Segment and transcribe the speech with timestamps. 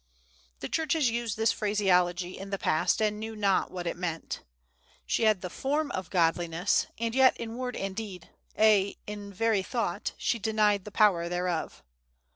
[0.61, 4.41] The Church has used this phraseology in the past, and knew not what it meant.
[5.05, 8.27] She had "the form of Godliness," and yet in word and deed,
[8.57, 11.83] ay, in very thought, she "denied the power thereof."